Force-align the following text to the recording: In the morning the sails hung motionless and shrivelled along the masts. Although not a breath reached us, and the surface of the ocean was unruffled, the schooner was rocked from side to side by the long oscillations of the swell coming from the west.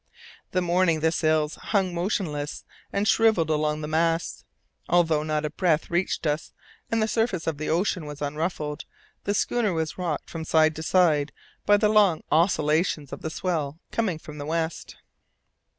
In 0.45 0.49
the 0.53 0.61
morning 0.63 1.01
the 1.01 1.11
sails 1.11 1.57
hung 1.61 1.93
motionless 1.93 2.65
and 2.91 3.07
shrivelled 3.07 3.51
along 3.51 3.81
the 3.81 3.87
masts. 3.87 4.43
Although 4.89 5.21
not 5.21 5.45
a 5.45 5.51
breath 5.51 5.91
reached 5.91 6.25
us, 6.25 6.53
and 6.89 7.03
the 7.03 7.07
surface 7.07 7.45
of 7.45 7.59
the 7.59 7.69
ocean 7.69 8.07
was 8.07 8.19
unruffled, 8.19 8.85
the 9.25 9.35
schooner 9.35 9.73
was 9.73 9.99
rocked 9.99 10.27
from 10.27 10.43
side 10.43 10.75
to 10.77 10.81
side 10.81 11.31
by 11.67 11.77
the 11.77 11.87
long 11.87 12.23
oscillations 12.31 13.13
of 13.13 13.21
the 13.21 13.29
swell 13.29 13.77
coming 13.91 14.17
from 14.17 14.39
the 14.39 14.45
west. 14.47 14.97